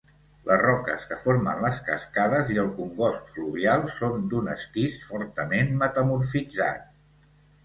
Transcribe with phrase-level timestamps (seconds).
[0.51, 6.91] Les roques que formen les cascades i el congost fluvial són d'un esquist fortament metamorfitzat.